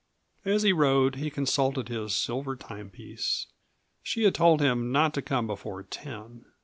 As 0.43 0.63
he 0.63 0.73
rode 0.73 1.17
he 1.17 1.29
consulted 1.29 1.87
his 1.87 2.15
silver 2.15 2.55
timepiece. 2.55 3.45
She 4.01 4.23
had 4.23 4.33
told 4.33 4.59
him 4.59 4.91
not 4.91 5.13
to 5.13 5.21
come 5.21 5.45
before 5.45 5.83
ten. 5.83 6.45